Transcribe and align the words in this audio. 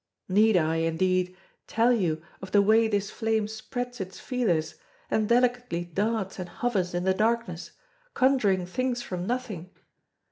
Need 0.27 0.57
I, 0.57 0.77
indeed, 0.77 1.37
tell 1.67 1.93
you 1.93 2.23
of 2.41 2.51
the 2.51 2.61
way 2.63 2.87
this 2.87 3.11
flame 3.11 3.47
spreads 3.47 4.01
its 4.01 4.19
feelers, 4.19 4.73
and 5.11 5.29
delicately 5.29 5.83
darts 5.85 6.39
and 6.39 6.49
hovers 6.49 6.95
in 6.95 7.03
the 7.03 7.13
darkness, 7.13 7.73
conjuring 8.15 8.65
things 8.65 9.03
from 9.03 9.27
nothing? 9.27 9.69